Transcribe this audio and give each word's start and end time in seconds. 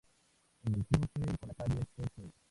En 0.63 0.73
el 0.73 0.85
cruce 0.87 1.09
con 1.13 1.47
la 1.47 1.53
calle 1.53 1.85
Tte. 1.95 2.31